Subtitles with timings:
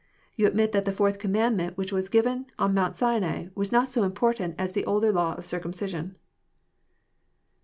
[0.39, 4.01] '^Tou admit that the fourth commandment which was given on Mount Sinai was not so
[4.01, 6.17] important as the older law of circumcision."